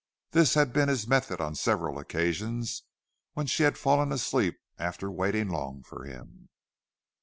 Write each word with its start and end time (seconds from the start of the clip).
This 0.31 0.55
had 0.55 0.73
been 0.73 0.89
his 0.89 1.05
method 1.07 1.39
on 1.39 1.53
several 1.53 1.99
occasions 1.99 2.85
when 3.33 3.45
she 3.45 3.61
had 3.61 3.77
fallen 3.77 4.11
asleep 4.11 4.57
after 4.79 5.11
waiting 5.11 5.47
long 5.49 5.83
for 5.83 6.05
him. 6.05 6.49